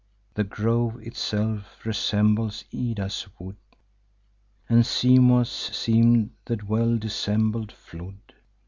[0.33, 3.57] The grove itself resembles Ida's wood;
[4.67, 8.33] And Simois seem'd the well dissembled flood.